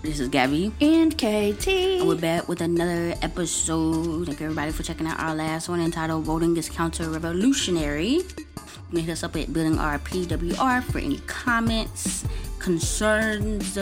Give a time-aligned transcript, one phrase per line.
[0.00, 0.72] This is Gabby.
[0.80, 1.66] And KT.
[1.66, 4.26] And we're back with another episode.
[4.26, 8.06] Thank everybody for checking out our last one entitled Voting is Counter Revolutionary.
[8.10, 8.24] You
[8.90, 12.24] can hit us up at Building Our PWR for any comments,
[12.60, 13.76] concerns.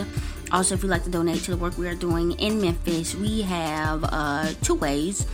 [0.50, 3.42] Also, if you'd like to donate to the work we are doing in Memphis, we
[3.42, 5.26] have uh, two ways.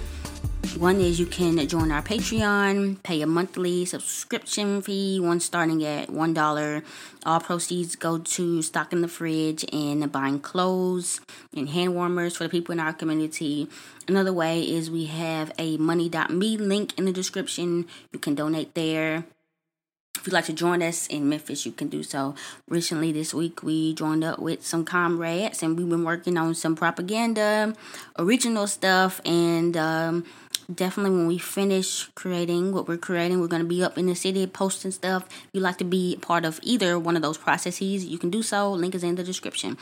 [0.79, 6.09] One is you can join our Patreon, pay a monthly subscription fee, one starting at
[6.09, 6.83] $1.
[7.25, 11.21] All proceeds go to stocking the fridge and buying clothes
[11.55, 13.69] and hand warmers for the people in our community.
[14.09, 17.87] Another way is we have a money.me link in the description.
[18.11, 19.25] You can donate there.
[20.23, 22.37] If you'd like to join us in Memphis, you can do so.
[22.69, 26.77] Recently, this week, we joined up with some comrades and we've been working on some
[26.77, 27.75] propaganda,
[28.17, 30.25] original stuff, and um,
[30.73, 34.15] definitely when we finish creating what we're creating, we're going to be up in the
[34.15, 35.27] city posting stuff.
[35.27, 38.43] If you'd like to be part of either one of those processes, you can do
[38.43, 38.71] so.
[38.73, 39.77] Link is in the description.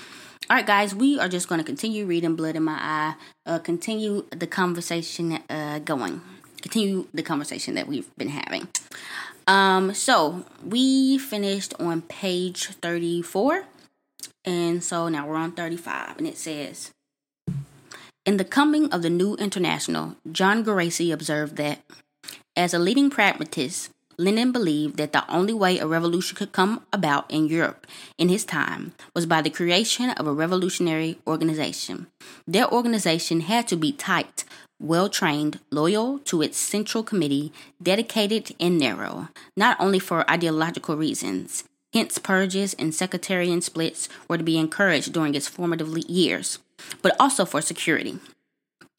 [0.48, 3.15] All right, guys, we are just going to continue reading Blood in My Eye,
[3.47, 6.20] uh, continue the conversation uh, going,
[6.61, 8.67] continue the conversation that we've been having.
[9.47, 13.65] Um, so we finished on page 34,
[14.44, 16.91] and so now we're on 35, and it says,
[18.31, 21.81] in the coming of the new international, John Gerassi observed that,
[22.56, 27.28] as a leading pragmatist, Lenin believed that the only way a revolution could come about
[27.28, 32.06] in Europe in his time was by the creation of a revolutionary organization.
[32.47, 34.44] Their organization had to be tight,
[34.78, 41.65] well trained, loyal to its central committee, dedicated and narrow, not only for ideological reasons.
[41.92, 46.61] Hence, purges and sectarian splits were to be encouraged during its formative years
[47.03, 48.19] but also for security.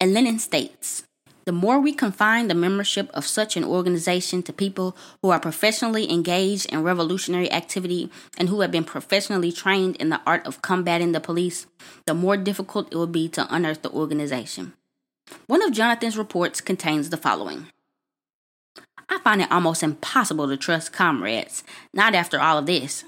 [0.00, 1.04] And Lenin states
[1.44, 6.10] the more we confine the membership of such an organization to people who are professionally
[6.10, 11.10] engaged in revolutionary activity and who have been professionally trained in the art of combating
[11.12, 11.66] the police,
[12.06, 14.74] the more difficult it will be to unearth the organization.
[15.46, 17.66] One of Jonathan's reports contains the following
[19.08, 23.04] I find it almost impossible to trust comrades, not after all of this.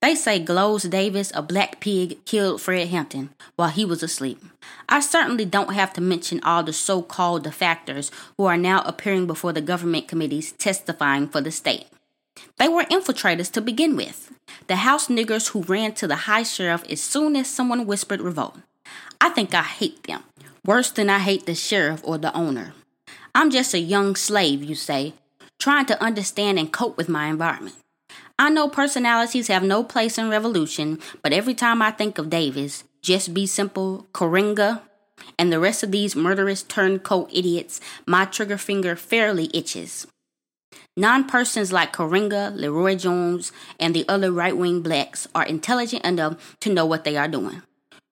[0.00, 4.40] They say Gloves Davis, a black pig, killed Fred Hampton while he was asleep.
[4.88, 9.26] I certainly don't have to mention all the so called defectors who are now appearing
[9.26, 11.86] before the government committees testifying for the state.
[12.58, 14.32] They were infiltrators to begin with,
[14.68, 18.56] the house niggers who ran to the high sheriff as soon as someone whispered revolt.
[19.20, 20.22] I think I hate them,
[20.64, 22.74] worse than I hate the sheriff or the owner.
[23.34, 25.14] I'm just a young slave, you say,
[25.58, 27.74] trying to understand and cope with my environment.
[28.40, 32.84] I know personalities have no place in revolution, but every time I think of Davis,
[33.02, 34.82] Just Be Simple, Karenga,
[35.36, 40.06] and the rest of these murderous turncoat idiots, my trigger finger fairly itches.
[40.96, 43.50] Non persons like Karenga, LeRoi Jones,
[43.80, 47.62] and the other right wing blacks are intelligent enough to know what they are doing.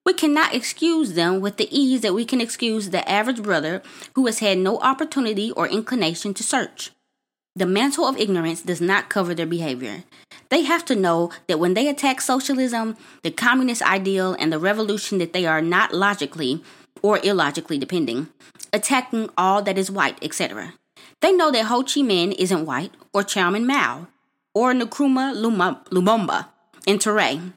[0.05, 3.81] We cannot excuse them with the ease that we can excuse the average brother
[4.15, 6.91] who has had no opportunity or inclination to search.
[7.57, 10.03] The mantle of ignorance does not cover their behavior.
[10.49, 15.17] They have to know that when they attack socialism, the communist ideal, and the revolution,
[15.17, 16.63] that they are not logically
[17.01, 18.27] or illogically depending,
[18.71, 20.75] attacking all that is white, etc.
[21.19, 24.05] They know that Ho Chi Minh isn't white, or Chairman Mao,
[24.53, 25.33] or Nkrumah
[25.89, 26.49] Lumumba
[26.85, 27.53] in Touré.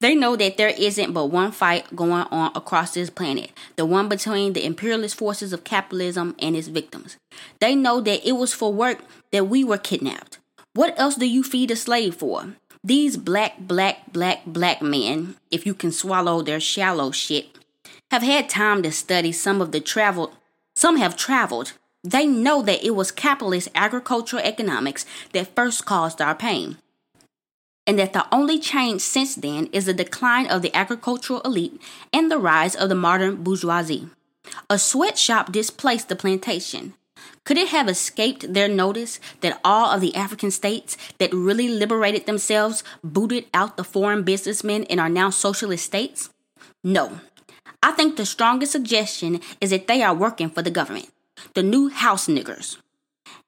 [0.00, 4.08] They know that there isn't but one fight going on across this planet, the one
[4.08, 7.18] between the imperialist forces of capitalism and its victims.
[7.58, 9.00] They know that it was for work
[9.30, 10.38] that we were kidnapped.
[10.72, 12.54] What else do you feed a slave for?
[12.82, 17.58] These black, black, black, black men, if you can swallow their shallow shit,
[18.10, 20.32] have had time to study some of the travel.
[20.74, 21.74] Some have traveled.
[22.02, 26.78] They know that it was capitalist agricultural economics that first caused our pain
[27.90, 32.30] and that the only change since then is the decline of the agricultural elite and
[32.30, 34.06] the rise of the modern bourgeoisie.
[34.70, 36.94] A sweatshop displaced the plantation.
[37.44, 42.26] Could it have escaped their notice that all of the African states that really liberated
[42.26, 46.30] themselves booted out the foreign businessmen and are now socialist states?
[46.84, 47.18] No.
[47.82, 51.10] I think the strongest suggestion is that they are working for the government,
[51.54, 52.76] the new house niggers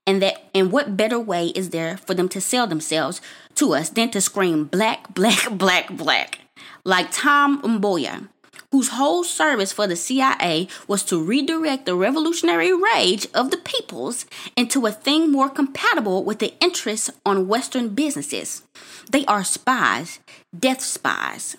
[0.06, 3.20] and that and what better way is there for them to sell themselves
[3.54, 6.40] to us than to scream black black black black?
[6.84, 8.28] Like tom mboya
[8.70, 14.25] whose whole service for the cia was to redirect the revolutionary rage of the peoples
[14.56, 18.62] into a thing more compatible with the interests on western businesses.
[19.10, 20.20] They are spies
[20.58, 21.56] death spies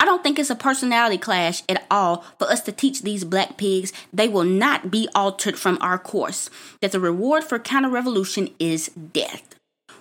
[0.00, 3.56] I don't think it's a personality clash at all for us to teach these black
[3.56, 6.50] pigs they will not be altered from our course,
[6.80, 9.56] that the reward for counter revolution is death.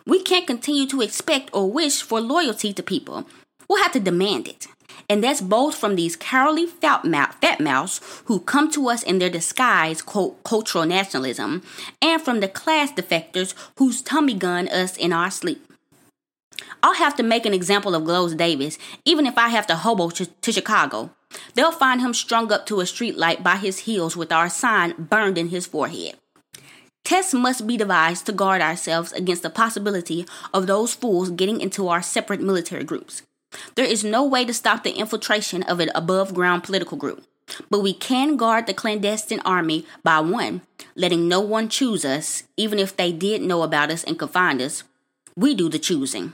[0.06, 3.28] We can't continue to expect or wish for loyalty to people.
[3.68, 4.68] We'll have to demand it.
[5.10, 9.20] And that's both from these cowardly fat, mouth, fat mouths who come to us in
[9.20, 11.64] their disguise, quote, cultural nationalism,
[12.02, 15.67] and from the class defectors who's tommy gun us in our sleep.
[16.84, 20.10] I'll have to make an example of Gloves Davis, even if I have to hobo
[20.12, 21.12] to, to Chicago.
[21.56, 25.38] They'll find him strung up to a streetlight by his heels with our sign burned
[25.38, 26.16] in his forehead.
[27.04, 31.88] Tests must be devised to guard ourselves against the possibility of those fools getting into
[31.88, 33.22] our separate military groups.
[33.76, 37.24] There is no way to stop the infiltration of an above ground political group,
[37.70, 40.62] but we can guard the clandestine army by one,
[40.96, 44.62] letting no one choose us, even if they did know about us and could find
[44.62, 44.84] us.
[45.36, 46.34] We do the choosing.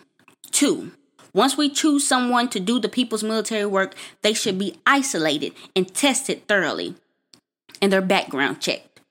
[0.54, 0.92] Two,
[1.34, 5.92] once we choose someone to do the people's military work, they should be isolated and
[5.94, 6.94] tested thoroughly
[7.82, 9.02] and their background checked.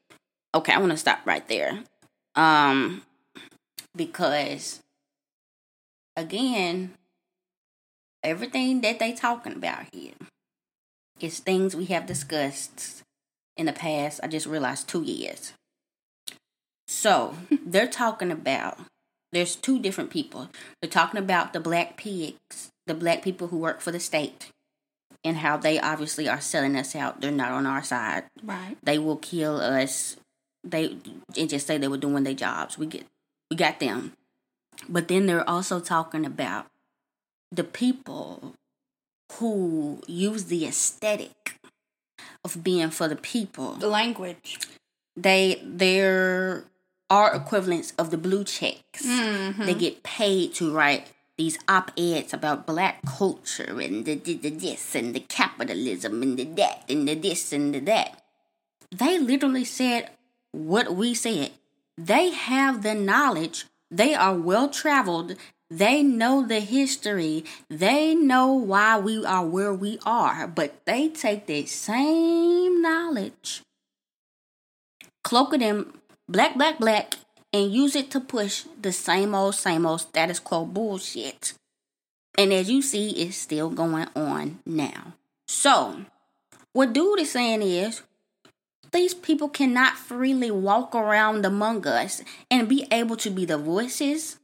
[0.55, 1.83] Okay, I want to stop right there.
[2.37, 3.03] Um
[3.95, 4.81] because
[6.17, 6.95] again,
[8.23, 10.15] everything that they talking about here
[11.19, 13.03] is things we have discussed
[13.57, 15.53] in the past, I just realized 2 years.
[16.87, 17.35] So,
[17.67, 18.79] they're talking about
[19.33, 20.49] there's two different people.
[20.81, 24.51] They're talking about the black pigs, the black people who work for the state,
[25.25, 27.21] and how they obviously are selling us out.
[27.21, 28.25] They're not on our side.
[28.43, 28.77] Right.
[28.83, 30.17] They will kill us.
[30.65, 30.97] They
[31.37, 32.79] and just say they were doing their jobs.
[32.79, 33.07] We get
[33.51, 34.13] we got them.
[34.89, 36.67] But then they're also talking about
[37.51, 38.55] the people
[39.35, 41.57] who use the aesthetic
[42.45, 43.73] of being for the people.
[43.73, 44.59] The language.
[45.17, 46.65] They they're
[47.13, 49.05] are equivalents of the blue checks.
[49.05, 49.67] Mm-hmm.
[49.67, 54.95] They get paid to write these op-eds about black culture and the, the, the this
[54.95, 58.23] and the capitalism and the that and the this and the that.
[58.91, 60.09] They literally said
[60.53, 61.51] what we said.
[61.99, 63.67] They have the knowledge.
[63.91, 65.37] They are well traveled.
[65.71, 67.45] They know the history.
[67.69, 70.47] They know why we are where we are.
[70.47, 73.63] But they take that same knowledge,
[75.23, 75.93] cloak it in
[76.33, 77.15] black, black, black,
[77.53, 81.53] and use it to push the same old, same old status quo bullshit.
[82.39, 85.13] And as you see, it's still going on now.
[85.47, 86.07] So,
[86.73, 88.03] what dude is saying is,
[88.93, 94.39] these people cannot freely walk around among us and be able to be the voices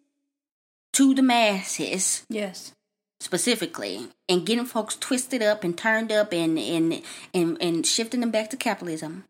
[0.92, 2.26] to the masses.
[2.28, 2.74] Yes.
[3.20, 7.02] Specifically, and getting folks twisted up and turned up and and
[7.34, 9.24] and, and shifting them back to capitalism.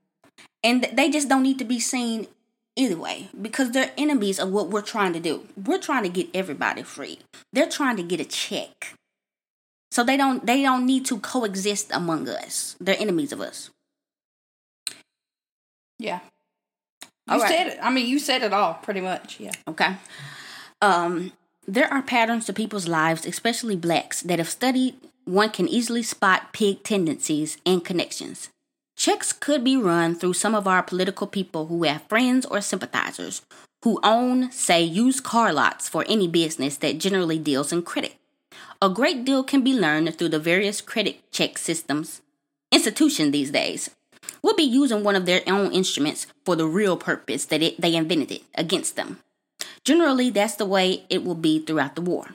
[0.62, 2.26] And they just don't need to be seen
[2.78, 5.46] either way because they're enemies of what we're trying to do.
[5.62, 7.18] We're trying to get everybody free.
[7.52, 8.94] They're trying to get a check.
[9.90, 12.76] So they don't they don't need to coexist among us.
[12.80, 13.70] They're enemies of us.
[15.98, 16.20] Yeah.
[17.02, 17.48] You All right.
[17.48, 17.78] said it.
[17.82, 19.40] I mean, you said it all pretty much.
[19.40, 19.52] Yeah.
[19.66, 19.96] Okay.
[20.80, 21.32] Um
[21.66, 26.54] there are patterns to people's lives, especially blacks, that if studied, one can easily spot
[26.54, 28.48] pig tendencies and connections.
[28.98, 33.42] Checks could be run through some of our political people who have friends or sympathizers
[33.84, 38.16] who own, say, used car lots for any business that generally deals in credit.
[38.82, 42.22] A great deal can be learned through the various credit check systems.
[42.72, 43.88] Institution these days
[44.42, 47.94] We'll be using one of their own instruments for the real purpose that it, they
[47.94, 49.20] invented it against them.
[49.84, 52.30] Generally, that's the way it will be throughout the war.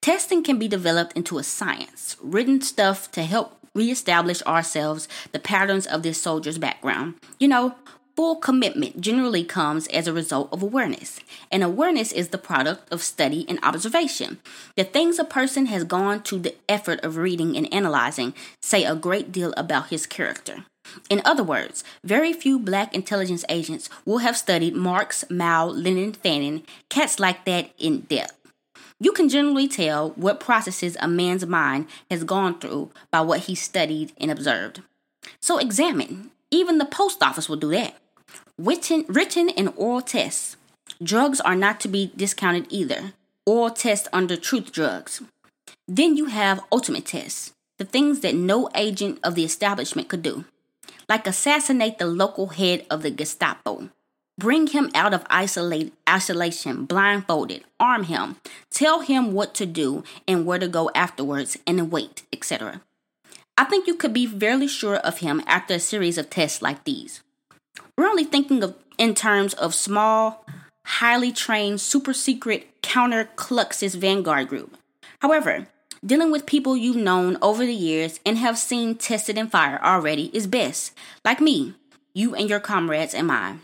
[0.00, 5.86] Testing can be developed into a science, written stuff to help reestablish ourselves the patterns
[5.86, 7.14] of this soldier's background.
[7.38, 7.74] You know,
[8.16, 11.20] full commitment generally comes as a result of awareness,
[11.50, 14.38] and awareness is the product of study and observation.
[14.76, 18.94] The things a person has gone to the effort of reading and analyzing say a
[18.94, 20.66] great deal about his character.
[21.08, 26.64] In other words, very few black intelligence agents will have studied Marx, Mao, Lenin, Fanon,
[26.90, 28.41] cats like that in depth.
[29.02, 33.56] You can generally tell what processes a man's mind has gone through by what he
[33.56, 34.80] studied and observed.
[35.40, 36.30] So examine.
[36.52, 37.96] Even the post office will do that.
[38.56, 40.56] Written, written and oral tests.
[41.02, 43.12] Drugs are not to be discounted either.
[43.44, 45.20] Oral tests under truth drugs.
[45.88, 50.44] Then you have ultimate tests, the things that no agent of the establishment could do,
[51.08, 53.88] like assassinate the local head of the Gestapo.
[54.38, 58.36] Bring him out of isolate, isolation, blindfolded, arm him,
[58.70, 62.80] tell him what to do and where to go afterwards, and wait, etc.
[63.58, 66.84] I think you could be fairly sure of him after a series of tests like
[66.84, 67.22] these.
[67.96, 70.46] We're only thinking of in terms of small,
[70.84, 74.76] highly trained, super secret counter Kluxus vanguard group.
[75.20, 75.68] However,
[76.04, 80.30] dealing with people you've known over the years and have seen tested in fire already
[80.34, 80.92] is best.
[81.24, 81.74] Like me,
[82.14, 83.60] you and your comrades and mine.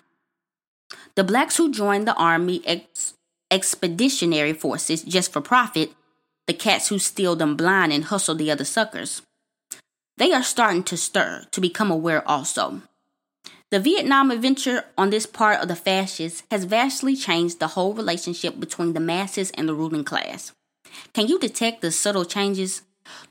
[1.18, 3.14] The blacks who joined the Army ex-
[3.50, 5.90] Expeditionary Forces just for profit
[6.46, 9.22] the cats who steal them blind and hustle the other suckers.
[10.16, 12.82] They are starting to stir, to become aware also.
[13.72, 18.60] The Vietnam adventure on this part of the fascists has vastly changed the whole relationship
[18.60, 20.52] between the masses and the ruling class.
[21.14, 22.82] Can you detect the subtle changes?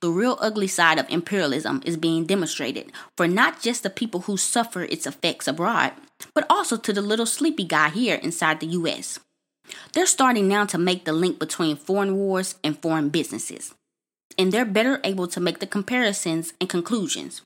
[0.01, 4.35] The real ugly side of imperialism is being demonstrated for not just the people who
[4.35, 5.93] suffer its effects abroad,
[6.33, 9.19] but also to the little sleepy guy here inside the US.
[9.93, 13.73] They're starting now to make the link between foreign wars and foreign businesses,
[14.37, 17.41] and they're better able to make the comparisons and conclusions.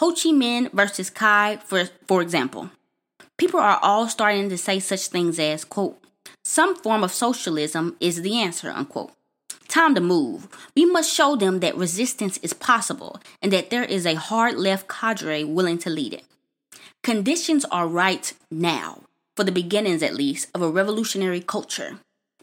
[0.00, 2.70] Ho Chi Minh versus Ky, for, for example.
[3.38, 5.98] People are all starting to say such things as, quote,
[6.44, 9.12] some form of socialism is the answer, unquote.
[9.68, 10.48] Time to move.
[10.74, 14.88] We must show them that resistance is possible and that there is a hard left
[14.88, 16.24] cadre willing to lead it.
[17.02, 19.04] Conditions are right now,
[19.34, 21.98] for the beginnings at least, of a revolutionary culture.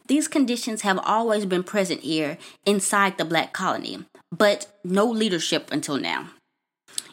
[0.07, 5.97] These conditions have always been present here inside the black colony, but no leadership until
[5.97, 6.29] now.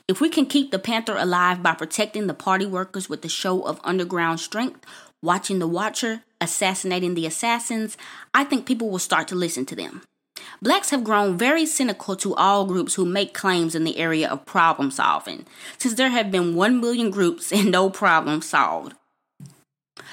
[0.09, 3.61] If we can keep the Panther alive by protecting the party workers with the show
[3.63, 4.85] of underground strength,
[5.23, 7.99] watching the watcher, assassinating the assassins,
[8.33, 10.03] I think people will start to listen to them.
[10.61, 14.47] Blacks have grown very cynical to all groups who make claims in the area of
[14.47, 15.47] problem solving,
[15.79, 18.95] since there have been 1 million groups and no problem solved.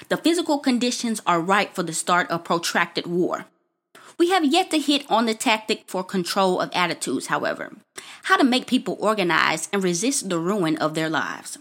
[0.10, 3.46] The physical conditions are right for the start of protracted war.
[4.18, 7.74] We have yet to hit on the tactic for control of attitudes, however,
[8.24, 11.58] how to make people organize and resist the ruin of their lives.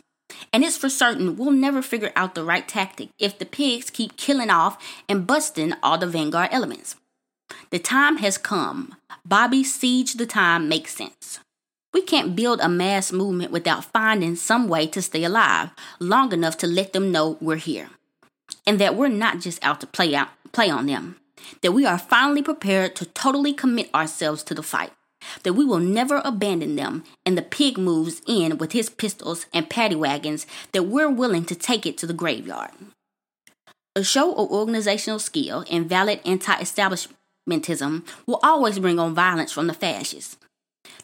[0.52, 4.16] And it's for certain we'll never figure out the right tactic if the pigs keep
[4.16, 4.76] killing off
[5.08, 6.96] and busting all the vanguard elements.
[7.70, 8.96] The time has come.
[9.24, 11.40] Bobby Seize the time makes sense.
[11.92, 16.56] We can't build a mass movement without finding some way to stay alive long enough
[16.58, 17.90] to let them know we're here.
[18.66, 21.16] And that we're not just out to play out play on them.
[21.62, 24.92] That we are finally prepared to totally commit ourselves to the fight
[25.42, 29.70] that we will never abandon them, and the pig moves in with his pistols and
[29.70, 32.70] paddy wagons, that we're willing to take it to the graveyard.
[33.96, 36.62] A show of organizational skill and valid anti
[37.48, 40.36] establishmentism will always bring on violence from the fascists.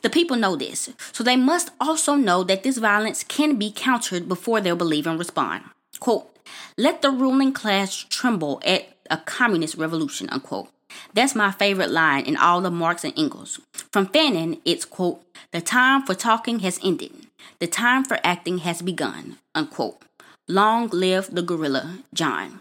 [0.02, 4.28] The people know this, so they must also know that this violence can be countered
[4.28, 5.64] before they'll believe and respond.
[6.00, 6.30] Quote,
[6.76, 10.68] let the ruling class tremble at a communist revolution, unquote.
[11.14, 13.60] That's my favorite line in all of Marx and Engels.
[13.92, 17.12] From Fanon, it's quote, the time for talking has ended.
[17.58, 20.02] The time for acting has begun, unquote.
[20.48, 22.60] Long live the guerrilla, John.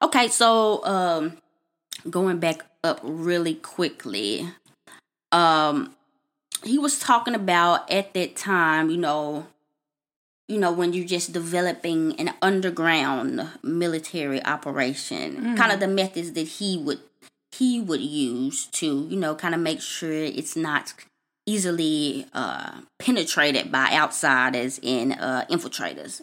[0.00, 1.38] Okay, so um
[2.10, 4.48] going back up really quickly.
[5.32, 5.94] Um
[6.64, 9.46] he was talking about at that time, you know,
[10.48, 15.54] you know, when you're just developing an underground military operation, mm-hmm.
[15.54, 17.00] kind of the methods that he would
[17.52, 20.92] he would use to, you know, kind of make sure it's not
[21.46, 26.20] easily uh, penetrated by outsiders and uh, infiltrators.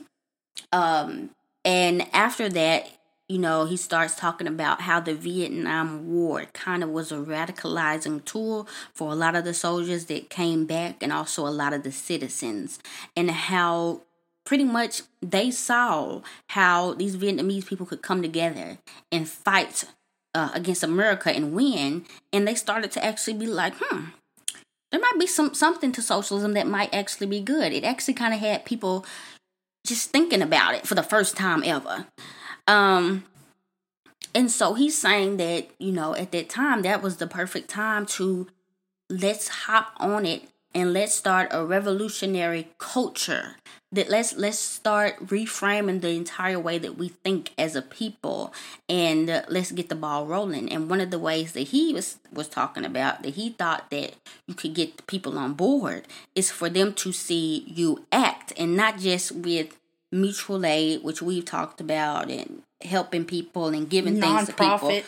[0.72, 1.30] Um,
[1.64, 2.90] and after that,
[3.32, 8.26] you know, he starts talking about how the Vietnam War kind of was a radicalizing
[8.26, 11.84] tool for a lot of the soldiers that came back and also a lot of
[11.84, 12.80] the citizens,
[13.16, 14.02] and how
[14.44, 18.80] pretty much they saw how these Vietnamese people could come together
[19.14, 19.86] and fight
[20.36, 24.08] uh, against America and win, and they started to actually be like, hmm,
[24.92, 27.72] there might be some something to socialism that might actually be good.
[27.72, 29.06] It actually kind of had people
[29.88, 32.08] just thinking about it for the first time ever.
[32.68, 33.26] Um,
[34.34, 38.06] and so he's saying that you know at that time that was the perfect time
[38.06, 38.48] to
[39.10, 43.56] let's hop on it and let's start a revolutionary culture.
[43.94, 48.54] That let's let's start reframing the entire way that we think as a people
[48.88, 50.72] and uh, let's get the ball rolling.
[50.72, 54.14] And one of the ways that he was was talking about that he thought that
[54.48, 58.98] you could get people on board is for them to see you act and not
[58.98, 59.78] just with
[60.12, 65.02] mutual aid which we've talked about and helping people and giving things to people.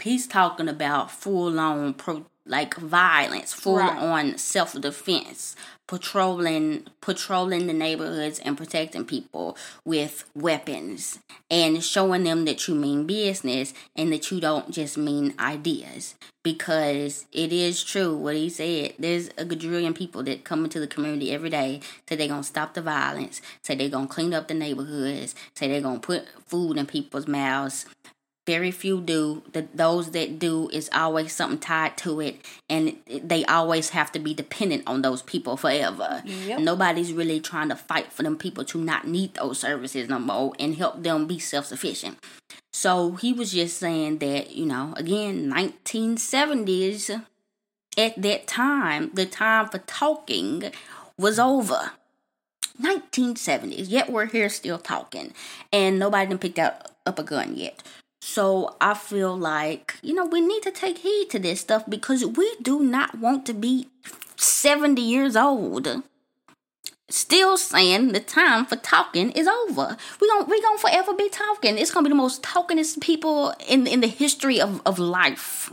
[0.00, 3.96] He's talking about full on pro like violence, full right.
[3.96, 5.54] on self defense,
[5.88, 11.18] patrolling patrolling the neighborhoods and protecting people with weapons
[11.50, 16.14] and showing them that you mean business and that you don't just mean ideas
[16.44, 20.86] because it is true what he said there's a gajillion people that come into the
[20.86, 24.54] community every day say they're gonna stop the violence say they're gonna clean up the
[24.54, 27.86] neighborhoods say they're gonna put food in people's mouths
[28.48, 29.42] Very few do.
[29.52, 32.36] The those that do is always something tied to it,
[32.70, 36.22] and they always have to be dependent on those people forever.
[36.24, 36.60] Yep.
[36.60, 40.54] Nobody's really trying to fight for them people to not need those services no more
[40.58, 42.16] and help them be self sufficient.
[42.72, 47.22] So he was just saying that you know again, 1970s.
[47.98, 50.72] At that time, the time for talking
[51.18, 51.90] was over.
[52.80, 53.90] 1970s.
[53.90, 55.34] Yet we're here still talking,
[55.70, 57.82] and nobody done picked out up a gun yet.
[58.28, 62.26] So I feel like, you know, we need to take heed to this stuff because
[62.26, 63.88] we do not want to be
[64.36, 66.02] 70 years old.
[67.08, 69.96] Still saying the time for talking is over.
[70.20, 71.78] We gon' we gonna forever be talking.
[71.78, 75.72] It's gonna be the most talkingest people in in the history of, of life.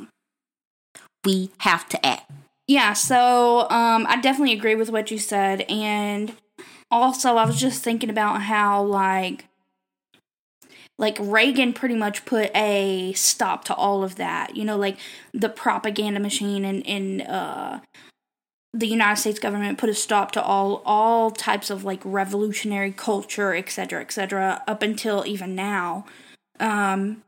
[1.25, 2.31] We have to act.
[2.69, 5.65] Yeah, so um, I definitely agree with what you said.
[5.67, 6.33] And
[6.89, 9.45] also, I was just thinking about how, like,
[10.97, 14.55] like Reagan pretty much put a stop to all of that.
[14.55, 14.97] You know, like
[15.33, 17.81] the propaganda machine and in uh,
[18.73, 23.53] the United States government put a stop to all all types of like revolutionary culture,
[23.53, 26.05] et cetera, et cetera, up until even now.
[26.59, 27.23] Um,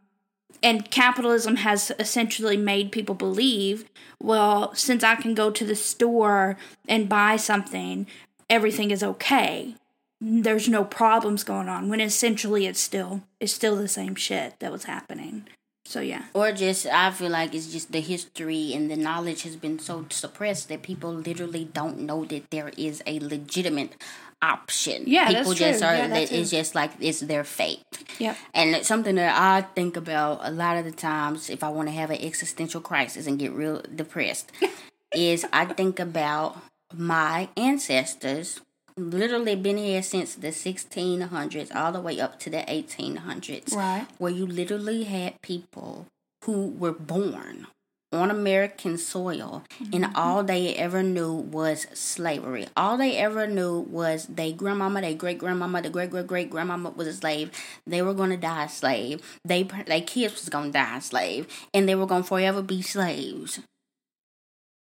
[0.63, 3.85] and capitalism has essentially made people believe,
[4.21, 6.57] well, since I can go to the store
[6.87, 8.07] and buy something,
[8.49, 9.75] everything is okay
[10.19, 14.71] there's no problems going on when essentially it's still it's still the same shit that
[14.71, 15.47] was happening.
[15.85, 16.25] So yeah.
[16.33, 20.05] Or just I feel like it's just the history and the knowledge has been so
[20.09, 23.95] suppressed that people literally don't know that there is a legitimate
[24.41, 25.03] option.
[25.07, 25.87] Yeah, people that's just true.
[25.87, 27.85] are Yeah, that it's just like it's their fate.
[28.19, 28.35] Yeah.
[28.53, 31.87] And it's something that I think about a lot of the times if I want
[31.87, 34.51] to have an existential crisis and get real depressed
[35.13, 36.57] is I think about
[36.93, 38.59] my ancestors
[38.97, 44.07] literally been here since the 1600s all the way up to the 1800s Right.
[44.17, 46.07] where you literally had people
[46.43, 47.67] who were born
[48.13, 49.93] on American soil mm-hmm.
[49.93, 52.65] and all they ever knew was slavery.
[52.75, 56.91] All they ever knew was they grandmama, they great grandmama, the great great great grandmama
[56.91, 57.51] was a slave.
[57.85, 59.21] They were gonna die a slave.
[59.43, 63.59] They their kids was gonna die a slave, and they were gonna forever be slaves.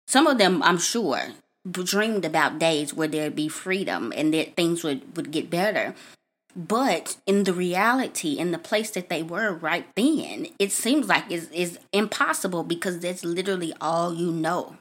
[0.07, 1.27] Some of them, I'm sure,
[1.69, 5.95] dreamed about days where there'd be freedom and that things would, would get better.
[6.55, 11.31] But in the reality, in the place that they were right then, it seems like
[11.31, 14.75] it's, it's impossible because that's literally all you know.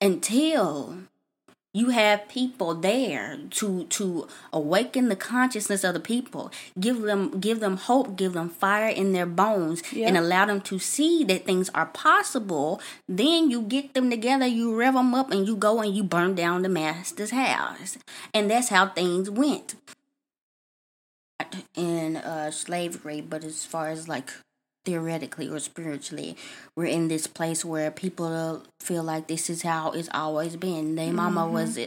[0.00, 0.98] Until
[1.74, 7.60] you have people there to to awaken the consciousness of the people, give them give
[7.60, 10.08] them hope, give them fire in their bones, Yeah.
[10.08, 12.80] and allow them to see that things are possible.
[13.08, 16.34] Then you get them together, you rev them up, and you go and you burn
[16.34, 17.96] down the master's house,
[18.34, 19.74] and that's how things went
[21.74, 24.30] in uh, slavery, but as far as like
[24.84, 26.36] theoretically or spiritually,
[26.74, 30.94] we're in this place where people feel like this is how it's always been.
[30.96, 31.78] Their mama was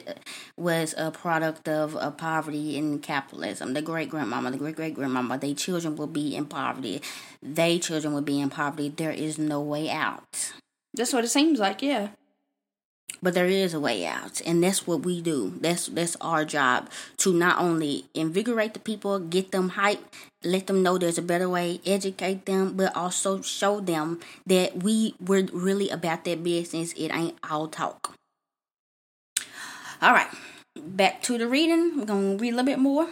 [0.58, 3.74] was a product of uh, poverty and capitalism.
[3.74, 7.02] The great grandmama, the great great grandmama, their children will be in poverty.
[7.42, 8.90] They children will be in poverty.
[8.90, 10.54] There is no way out.
[10.94, 12.10] That's what it seems like, yeah.
[13.26, 15.58] But there is a way out, and that's what we do.
[15.60, 16.92] That's that's our job
[17.26, 19.98] to not only invigorate the people, get them hype,
[20.44, 25.16] let them know there's a better way, educate them, but also show them that we
[25.18, 26.94] we're really about that business.
[26.94, 28.14] It ain't all talk.
[30.04, 30.30] All right,
[30.78, 31.98] back to the reading.
[31.98, 33.10] I'm gonna read a little bit more.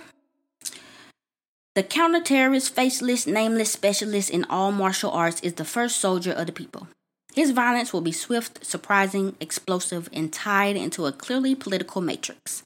[1.73, 6.54] The counter-terrorist, faceless, nameless specialist in all martial arts is the first soldier of the
[6.54, 6.86] people.
[7.34, 12.63] His violence will be swift, surprising, explosive, and tied into a clearly political matrix.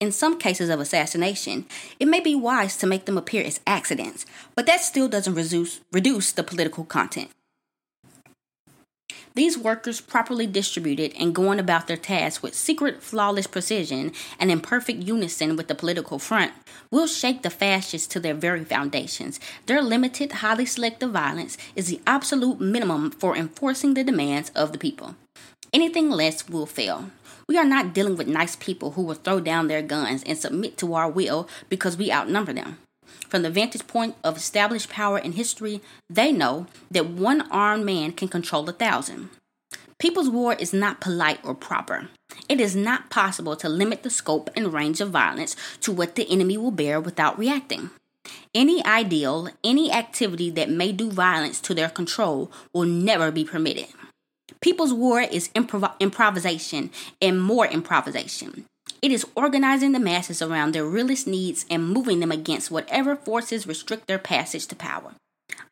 [0.00, 1.66] In some cases of assassination,
[1.98, 5.80] it may be wise to make them appear as accidents, but that still doesn't reduce,
[5.92, 7.30] reduce the political content.
[9.36, 14.60] These workers, properly distributed and going about their tasks with secret, flawless precision and in
[14.60, 16.52] perfect unison with the political front,
[16.88, 19.40] will shake the fascists to their very foundations.
[19.66, 24.78] Their limited, highly selective violence is the absolute minimum for enforcing the demands of the
[24.78, 25.16] people.
[25.72, 27.10] Anything less will fail.
[27.48, 30.78] We are not dealing with nice people who will throw down their guns and submit
[30.78, 32.78] to our will because we outnumber them.
[33.28, 38.12] From the vantage point of established power in history, they know that one armed man
[38.12, 39.30] can control a thousand.
[39.98, 42.08] People's war is not polite or proper.
[42.48, 46.30] It is not possible to limit the scope and range of violence to what the
[46.30, 47.90] enemy will bear without reacting.
[48.54, 53.86] Any ideal, any activity that may do violence to their control will never be permitted.
[54.60, 56.90] People's war is improv- improvisation
[57.20, 58.66] and more improvisation.
[59.04, 63.66] It is organizing the masses around their realist needs and moving them against whatever forces
[63.66, 65.12] restrict their passage to power.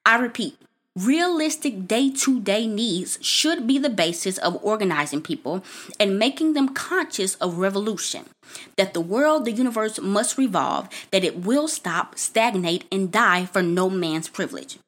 [0.05, 0.59] I repeat,
[0.95, 5.65] Realistic day to day needs should be the basis of organizing people
[5.99, 8.27] and making them conscious of revolution.
[8.77, 13.63] That the world, the universe must revolve, that it will stop, stagnate, and die for
[13.63, 14.79] no man's privilege.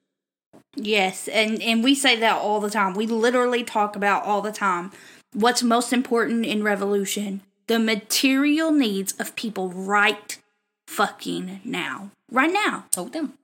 [0.77, 2.93] Yes, and, and we say that all the time.
[2.93, 4.93] We literally talk about all the time
[5.33, 10.39] what's most important in revolution the material needs of people right
[10.87, 12.11] fucking now.
[12.31, 12.85] Right now.
[12.91, 13.35] Told them.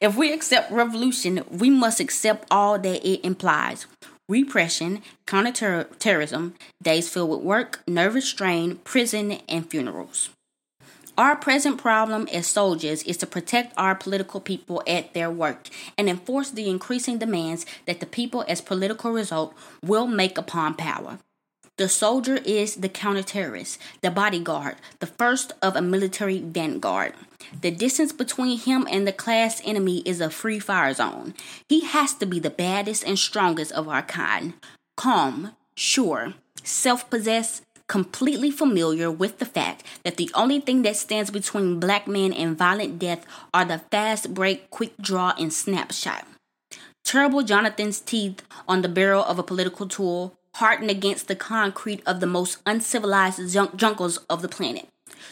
[0.00, 3.86] If we accept revolution, we must accept all that it implies
[4.28, 10.28] repression, counterterrorism, days filled with work, nervous strain, prison, and funerals.
[11.16, 16.08] Our present problem as soldiers is to protect our political people at their work and
[16.08, 21.18] enforce the increasing demands that the people, as political result, will make upon power.
[21.78, 27.12] The soldier is the counterterrorist, the bodyguard, the first of a military vanguard.
[27.62, 31.34] The distance between him and the class enemy is a free fire zone.
[31.68, 34.54] He has to be the baddest and strongest of our kind.
[34.96, 41.30] Calm, sure, self possessed, completely familiar with the fact that the only thing that stands
[41.30, 46.26] between black men and violent death are the fast break, quick draw, and snapshot.
[47.04, 52.20] Terrible Jonathan's teeth on the barrel of a political tool, hardened against the concrete of
[52.20, 54.88] the most uncivilized junk- jungles of the planet.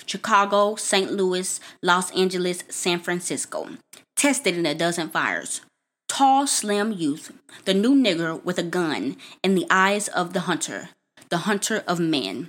[0.06, 1.12] Chicago, St.
[1.12, 3.68] Louis, Los Angeles, San Francisco.
[4.16, 5.60] Tested in a dozen fires.
[6.08, 7.32] Tall, slim youth,
[7.64, 10.90] the new nigger with a gun in the eyes of the hunter,
[11.28, 12.48] the hunter of men.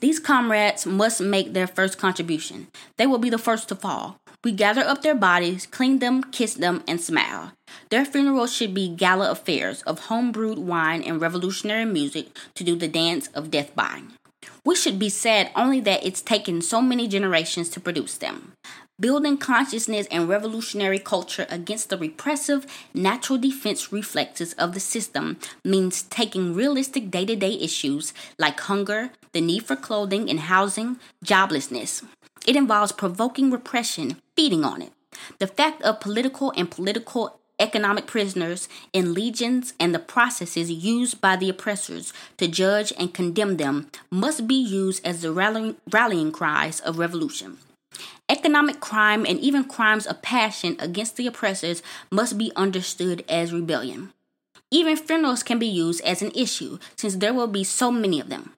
[0.00, 2.68] These comrades must make their first contribution.
[2.96, 4.20] They will be the first to fall.
[4.44, 7.52] We gather up their bodies, clean them, kiss them, and smile.
[7.90, 12.86] Their funerals should be gala affairs of home-brewed wine and revolutionary music to do the
[12.86, 14.02] dance of death by.
[14.64, 18.52] We should be sad only that it's taken so many generations to produce them.
[19.00, 26.02] Building consciousness and revolutionary culture against the repressive natural defense reflexes of the system means
[26.02, 32.04] taking realistic day to day issues like hunger, the need for clothing and housing, joblessness.
[32.46, 34.92] It involves provoking repression, feeding on it.
[35.40, 41.34] The fact of political and political economic prisoners in legions and the processes used by
[41.34, 46.78] the oppressors to judge and condemn them must be used as the rallying, rallying cries
[46.78, 47.58] of revolution.
[48.28, 54.12] Economic crime and even crimes of passion against the oppressors must be understood as rebellion.
[54.70, 58.28] Even funerals can be used as an issue since there will be so many of
[58.28, 58.54] them.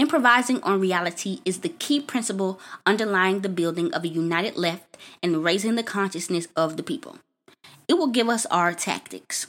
[0.00, 5.44] Improvising on reality is the key principle underlying the building of a united left and
[5.44, 7.18] raising the consciousness of the people.
[7.86, 9.48] It will give us our tactics.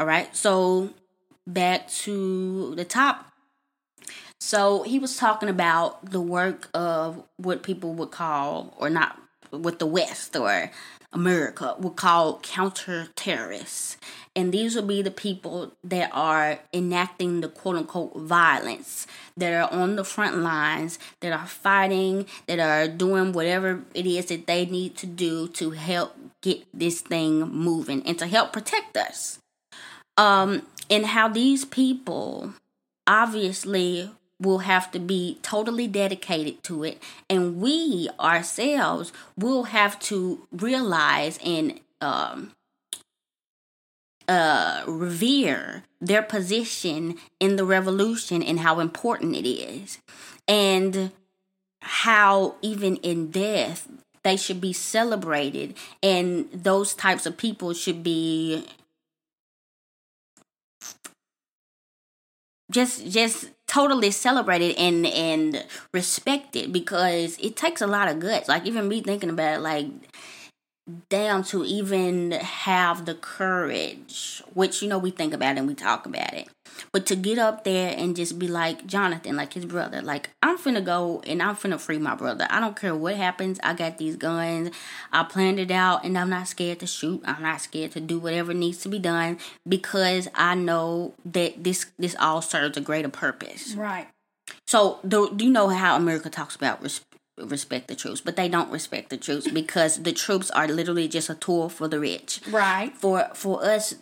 [0.00, 0.90] All right, so
[1.46, 3.30] back to the top
[4.40, 9.16] so he was talking about the work of what people would call, or not,
[9.50, 10.70] with the West or
[11.14, 13.96] America would call counter terrorists.
[14.36, 19.72] And these would be the people that are enacting the quote unquote violence, that are
[19.72, 24.66] on the front lines, that are fighting, that are doing whatever it is that they
[24.66, 29.38] need to do to help get this thing moving and to help protect us.
[30.16, 32.54] Um, and how these people
[33.06, 34.10] obviously
[34.44, 37.02] will have to be totally dedicated to it.
[37.28, 42.52] And we ourselves will have to realize and um,
[44.28, 49.98] uh, revere their position in the revolution and how important it is
[50.46, 51.10] and
[51.80, 53.88] how even in death
[54.22, 58.64] they should be celebrated and those types of people should be
[62.70, 68.48] just just totally celebrated and and respected because it takes a lot of guts.
[68.48, 69.86] Like even me thinking about it, like
[71.08, 76.06] damn to even have the courage, which you know we think about and we talk
[76.06, 76.48] about it.
[76.92, 80.58] But to get up there and just be like Jonathan, like his brother, like I'm
[80.58, 82.46] finna go and I'm finna free my brother.
[82.50, 83.58] I don't care what happens.
[83.62, 84.70] I got these guns.
[85.12, 87.22] I planned it out and I'm not scared to shoot.
[87.24, 91.86] I'm not scared to do whatever needs to be done because I know that this
[91.98, 93.74] this all serves a greater purpose.
[93.74, 94.08] Right.
[94.66, 97.00] So do, do you know how America talks about res-
[97.38, 101.28] respect the troops, but they don't respect the troops because the troops are literally just
[101.30, 102.40] a tool for the rich.
[102.50, 102.92] Right.
[102.96, 103.94] For for us,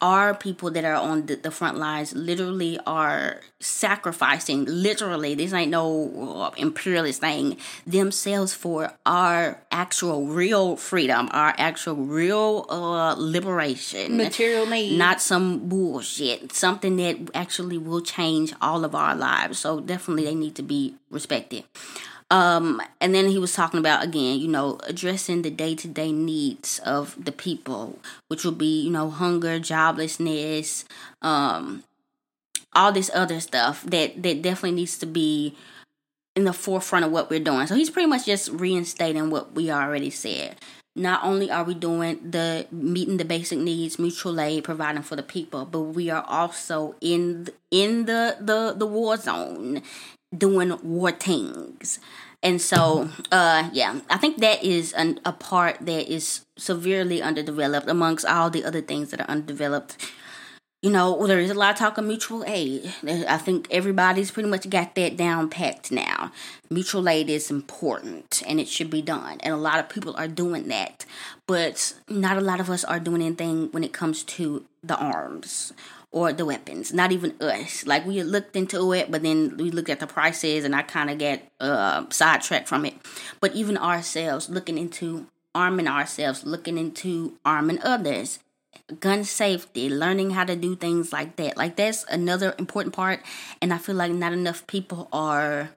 [0.00, 4.64] our people that are on the, the front lines literally are sacrificing.
[4.66, 7.56] Literally, this ain't no uh, imperialist thing.
[7.86, 14.98] Themselves for our actual real freedom, our actual real uh liberation, Material need.
[14.98, 16.52] not some bullshit.
[16.52, 19.58] Something that actually will change all of our lives.
[19.60, 21.64] So definitely, they need to be respected.
[22.30, 26.10] Um, and then he was talking about again, you know, addressing the day to day
[26.10, 30.84] needs of the people, which will be, you know, hunger, joblessness,
[31.22, 31.84] um,
[32.74, 35.54] all this other stuff that that definitely needs to be
[36.34, 37.66] in the forefront of what we're doing.
[37.66, 40.56] So he's pretty much just reinstating what we already said.
[40.94, 45.22] Not only are we doing the meeting the basic needs, mutual aid, providing for the
[45.22, 49.82] people, but we are also in in the the the war zone
[50.36, 51.98] doing war things.
[52.42, 57.88] And so, uh, yeah, I think that is an, a part that is severely underdeveloped
[57.88, 59.96] amongst all the other things that are underdeveloped
[60.86, 62.94] you know, there is a lot of talk of mutual aid.
[63.04, 66.30] I think everybody's pretty much got that down packed now.
[66.70, 69.38] Mutual aid is important and it should be done.
[69.40, 71.04] And a lot of people are doing that.
[71.48, 75.72] But not a lot of us are doing anything when it comes to the arms
[76.16, 76.94] or the weapons.
[76.94, 77.86] Not even us.
[77.86, 81.10] Like we looked into it, but then we looked at the prices and I kind
[81.10, 82.94] of get uh, sidetracked from it.
[83.38, 88.38] But even ourselves, looking into arming ourselves, looking into arming others
[89.00, 91.56] gun safety, learning how to do things like that.
[91.58, 93.20] Like that's another important part
[93.60, 95.70] and I feel like not enough people are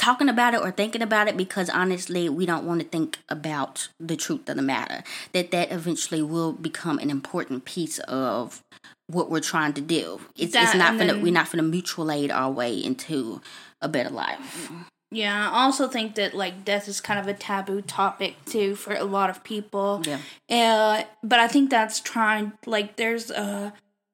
[0.00, 3.88] talking about it or thinking about it because honestly we don't want to think about
[4.00, 8.62] the truth of the matter that that eventually will become an important piece of
[9.12, 12.30] what we're trying to do it's, that, it's not gonna we're not gonna mutual aid
[12.30, 13.40] our way into
[13.80, 14.70] a better life
[15.12, 18.94] yeah, I also think that like death is kind of a taboo topic too for
[18.94, 20.04] a lot of people.
[20.06, 20.20] Yeah.
[20.48, 23.72] Uh, but I think that's trying like there's uh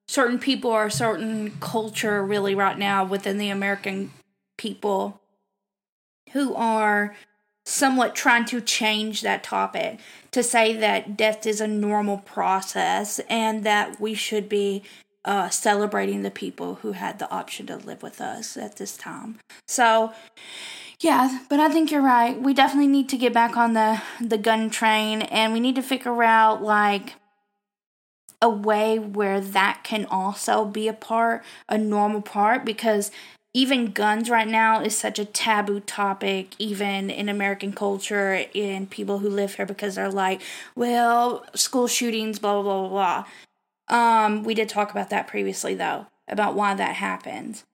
[0.09, 4.12] certain people or certain culture really right now within the American
[4.56, 5.20] people
[6.32, 7.14] who are
[7.66, 9.98] somewhat trying to change that topic
[10.31, 14.85] to say that death is a normal process and that we should be
[15.24, 19.40] uh, celebrating the people who had the option to live with us at this time.
[19.66, 20.12] So,
[21.00, 22.40] yeah, but I think you're right.
[22.40, 25.83] We definitely need to get back on the the gun train and we need to
[25.83, 27.14] figure out like
[28.40, 33.11] a way where that can also be a part, a normal part because
[33.57, 39.21] even guns right now is such a taboo topic even in American culture in people
[39.21, 40.42] who live here because they're like,
[40.75, 43.25] well, school shootings blah blah blah
[43.88, 43.97] blah.
[43.99, 47.64] Um we did talk about that previously though about why that happens.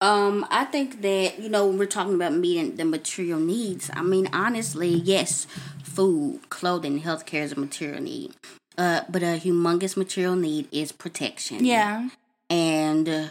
[0.00, 3.90] Um, I think that you know we're talking about meeting the material needs.
[3.94, 5.46] I mean, honestly, yes,
[5.84, 8.34] food, clothing, healthcare is a material need.
[8.76, 11.64] Uh, but a humongous material need is protection.
[11.64, 12.08] Yeah,
[12.50, 13.28] and uh,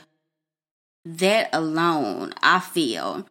[1.06, 3.28] that alone, I feel,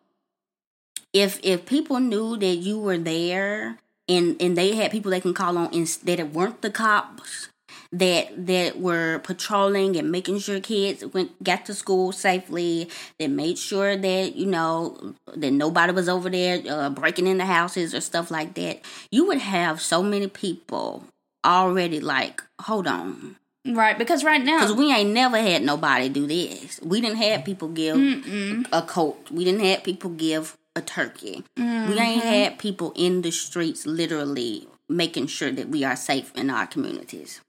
[1.13, 5.35] if if people knew that you were there and and they had people they can
[5.35, 7.49] call on instead of weren't the cops
[7.93, 12.89] that that were patrolling and making sure kids went got to school safely.
[13.19, 17.95] That made sure that you know that nobody was over there uh, breaking into houses
[17.95, 18.81] or stuff like that.
[19.11, 21.05] You would have so many people
[21.45, 23.37] already like, hold on.
[23.65, 26.81] Right, because right now, because we ain't never had nobody do this.
[26.83, 28.67] We didn't have people give Mm-mm.
[28.73, 29.31] a coat.
[29.31, 31.45] We didn't have people give a turkey.
[31.57, 31.91] Mm-hmm.
[31.91, 36.51] We ain't had people in the streets literally making sure that we are safe in
[36.51, 37.41] our communities.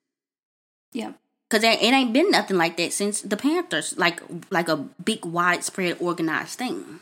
[0.91, 1.13] Yeah.
[1.49, 5.97] Cause it ain't been nothing like that since the Panthers, like like a big widespread
[5.99, 6.99] organized thing.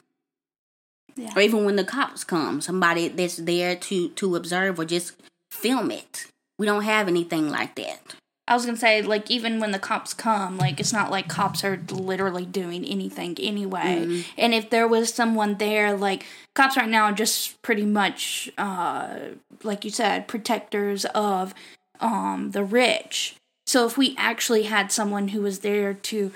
[1.16, 1.32] Yeah.
[1.36, 5.14] Or even when the cops come, somebody that's there to to observe or just
[5.50, 6.28] film it.
[6.58, 8.16] We don't have anything like that.
[8.52, 11.64] I was gonna say, like, even when the cops come, like, it's not like cops
[11.64, 14.04] are literally doing anything anyway.
[14.06, 14.22] Mm-hmm.
[14.38, 19.16] And if there was someone there, like, cops right now are just pretty much, uh,
[19.64, 21.54] like you said, protectors of
[22.02, 23.38] um the rich.
[23.68, 26.34] So if we actually had someone who was there to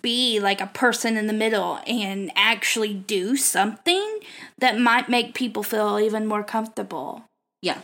[0.00, 4.20] be like a person in the middle and actually do something
[4.56, 7.24] that might make people feel even more comfortable.
[7.60, 7.80] Yeah.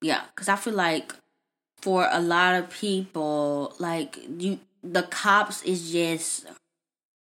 [0.00, 1.12] Yeah, cuz I feel like
[1.78, 6.46] for a lot of people like you the cops is just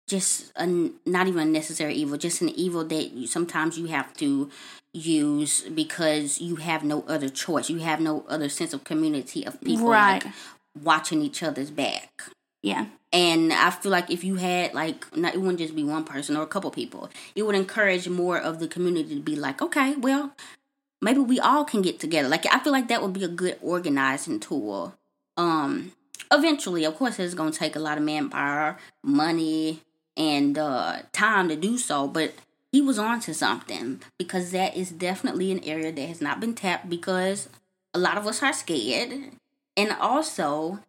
[0.08, 0.66] just a,
[1.06, 4.50] not even a necessary evil, just an evil that you, sometimes you have to
[4.94, 7.70] use because you have no other choice.
[7.70, 10.24] You have no other sense of community of people right.
[10.24, 10.34] like
[10.82, 12.24] watching each other's back.
[12.64, 12.86] Yeah.
[13.14, 16.36] And I feel like if you had like not it wouldn't just be one person
[16.36, 19.96] or a couple people, it would encourage more of the community to be like, okay,
[19.96, 20.34] well,
[21.02, 22.30] maybe we all can get together.
[22.30, 24.94] Like I feel like that would be a good organizing tool.
[25.36, 25.94] Um
[26.32, 29.82] eventually, of course it's gonna take a lot of manpower, money,
[30.16, 32.34] and uh time to do so, but
[32.72, 36.54] he was on to something because that is definitely an area that has not been
[36.54, 37.50] tapped because
[37.94, 39.32] a lot of us are scared
[39.76, 40.80] and also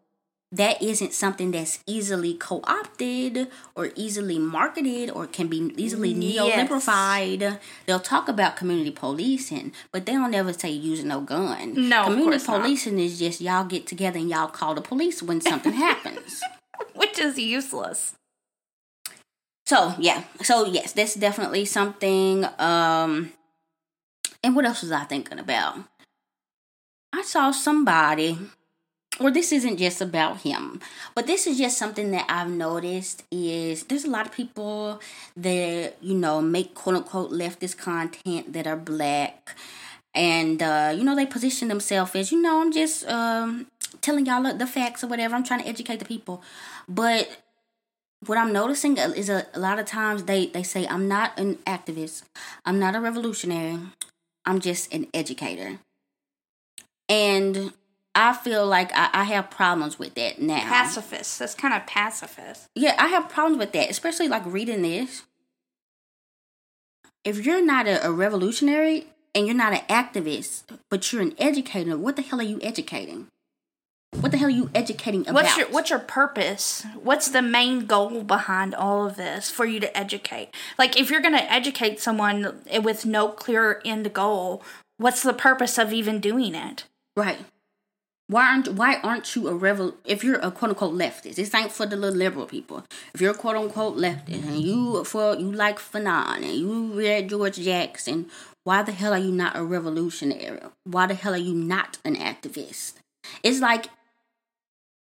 [0.50, 7.58] that isn't something that's easily co-opted or easily marketed or can be easily Yes.
[7.86, 11.88] They'll talk about community policing, but they don't ever say using no gun.
[11.88, 12.62] No, community course not.
[12.62, 16.40] policing is just y'all get together and y'all call the police when something happens.
[16.94, 18.14] Which is useless.
[19.66, 22.46] So yeah, so yes, that's definitely something.
[22.58, 23.32] Um,
[24.42, 25.76] and what else was I thinking about?
[27.12, 28.38] I saw somebody,
[29.20, 30.80] or this isn't just about him,
[31.14, 35.00] but this is just something that I've noticed is there's a lot of people
[35.36, 39.56] that you know make quote unquote leftist content that are black,
[40.14, 43.66] and uh, you know they position themselves as you know I'm just um,
[44.00, 45.34] telling y'all the facts or whatever.
[45.34, 46.42] I'm trying to educate the people,
[46.88, 47.28] but
[48.26, 51.56] what I'm noticing is a, a lot of times they, they say, I'm not an
[51.66, 52.22] activist,
[52.64, 53.78] I'm not a revolutionary,
[54.44, 55.78] I'm just an educator.
[57.08, 57.72] And
[58.20, 60.58] I feel like I, I have problems with that now.
[60.58, 61.38] Pacifist.
[61.38, 62.66] That's kind of pacifist.
[62.74, 65.22] Yeah, I have problems with that, especially like reading this.
[67.24, 71.96] If you're not a, a revolutionary and you're not an activist, but you're an educator,
[71.96, 73.28] what the hell are you educating?
[74.18, 75.34] What the hell are you educating about?
[75.34, 76.84] What's your what's your purpose?
[77.00, 80.48] What's the main goal behind all of this for you to educate?
[80.76, 84.64] Like if you're going to educate someone with no clear end goal,
[84.96, 86.84] what's the purpose of even doing it?
[87.16, 87.38] Right.
[88.28, 91.36] Why aren't why aren't you a revol if you're a quote unquote leftist?
[91.36, 92.84] This ain't for the little liberal people.
[93.14, 97.30] If you're a quote unquote leftist and you for you like Fanon and you read
[97.30, 98.26] George Jackson,
[98.64, 100.60] why the hell are you not a revolutionary?
[100.84, 102.94] Why the hell are you not an activist?
[103.42, 103.86] It's like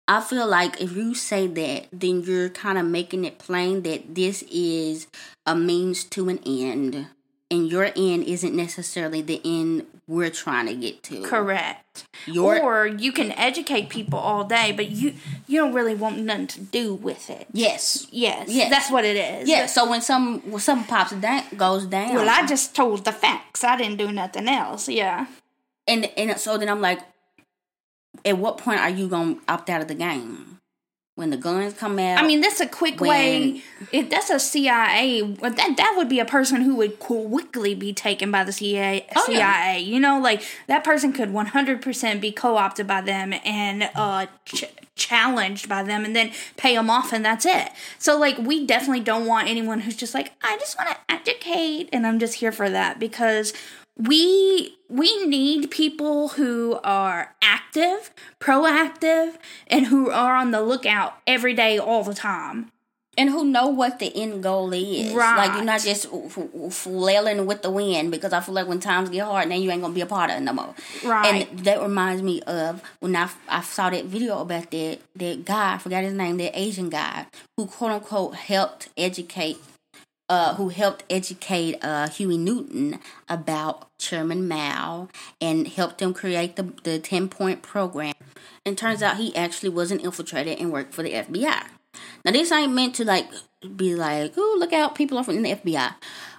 [0.07, 4.15] I feel like if you say that, then you're kind of making it plain that
[4.15, 5.09] this is
[5.45, 7.09] a means to an end,
[7.51, 11.23] and your end isn't necessarily the end we're trying to get to.
[11.23, 11.85] Correct.
[12.27, 15.15] Your or you can educate people all day, but you
[15.47, 17.47] you don't really want nothing to do with it.
[17.53, 18.71] yes, Yes, Yes.
[18.71, 19.49] that's what it is.
[19.49, 23.13] Yeah, so when some when something pops down goes down, Well, I just told the
[23.13, 23.63] facts.
[23.65, 24.89] I didn't do nothing else.
[24.89, 25.27] Yeah.
[25.87, 27.01] and and so then I'm like,
[28.25, 30.58] at what point are you gonna opt out of the game?
[31.19, 32.23] When the guns come out?
[32.23, 33.63] I mean, that's a quick When- way.
[33.91, 38.31] If that's a CIA, that that would be a person who would quickly be taken
[38.31, 39.05] by the CIA.
[39.17, 39.65] Oh, yeah.
[39.75, 43.91] CIA, you know, like that person could one hundred percent be co-opted by them and
[43.97, 47.69] uh ch- challenged by them, and then pay them off, and that's it.
[47.99, 51.89] So, like, we definitely don't want anyone who's just like, I just want to educate,
[51.93, 53.53] and I'm just here for that because
[53.99, 61.55] we we need people who are active, proactive, and who are on the lookout every
[61.55, 62.71] day, all the time.
[63.19, 65.13] and who know what the end goal is?
[65.13, 65.37] Right.
[65.37, 68.79] Like you're not just f- f- flailing with the wind because I feel like when
[68.79, 70.73] times get hard, then you ain't gonna be a part of it no more.
[71.05, 71.49] Right.
[71.51, 75.75] And that reminds me of when I, I saw that video about that that guy,
[75.75, 79.59] I forgot his name, that Asian guy who quote unquote helped educate
[80.29, 85.09] uh, who helped educate uh, Huey Newton about Chairman Mao
[85.41, 88.15] and helped him create the, the 10 point program.
[88.65, 91.65] And turns out he actually was an infiltrator and worked for the FBI.
[92.25, 93.29] Now, this ain't meant to like
[93.77, 95.95] be like, oh, look out, people are from the FBI.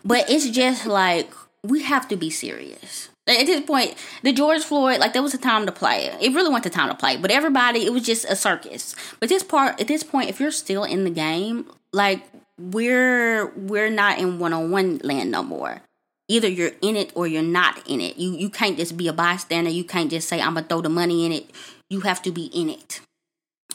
[0.06, 1.32] But it's just like,
[1.63, 3.10] we have to be serious.
[3.28, 6.06] At this point, the George Floyd, like there was a time to play.
[6.19, 8.95] It really wasn't the time to play, but everybody, it was just a circus.
[9.19, 12.23] But this part, at this point, if you're still in the game, like
[12.59, 15.81] we're we're not in one on one land no more.
[16.27, 18.17] Either you're in it or you're not in it.
[18.17, 19.69] You you can't just be a bystander.
[19.71, 21.49] You can't just say I'm gonna throw the money in it.
[21.89, 23.01] You have to be in it.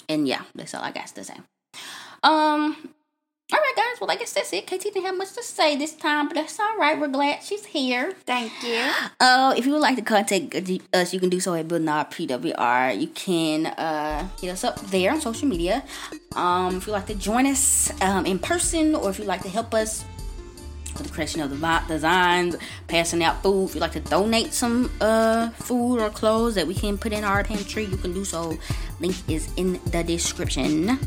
[0.09, 1.37] And yeah, that's all I got to say.
[2.23, 2.77] Um.
[3.53, 4.01] All right, guys.
[4.01, 4.67] Well, I guess that's it.
[4.67, 6.99] KT didn't have much to say this time, but that's all right.
[6.99, 8.15] We're glad she's here.
[8.25, 8.91] Thank you.
[9.21, 10.55] Uh, if you would like to contact
[10.95, 12.99] us, you can do so at Our PWR.
[12.99, 15.85] You can uh, hit us up there on social media.
[16.35, 19.51] Um, if you'd like to join us um, in person, or if you'd like to
[19.51, 20.07] help us
[20.95, 22.57] with the creation of the designs,
[22.89, 26.73] passing out food, if you'd like to donate some uh, food or clothes that we
[26.73, 28.57] can put in our pantry, you can do so.
[29.01, 30.99] Link is in the description.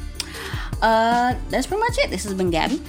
[0.82, 2.10] Uh, that's pretty much it.
[2.10, 2.82] This has been Gabby,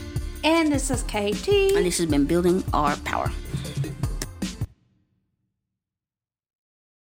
[0.44, 1.48] And this is KT.
[1.76, 3.30] and this has been Building Our Power.